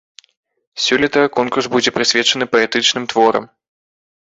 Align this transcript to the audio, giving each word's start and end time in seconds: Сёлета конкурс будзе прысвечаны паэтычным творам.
Сёлета 0.85 1.21
конкурс 1.37 1.69
будзе 1.75 1.95
прысвечаны 1.99 2.45
паэтычным 2.57 3.03
творам. 3.15 3.45